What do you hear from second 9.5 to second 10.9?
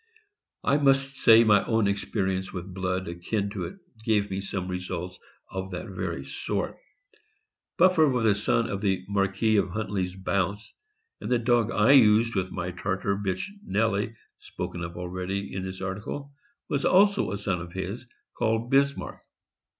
of Huntley's Bounce,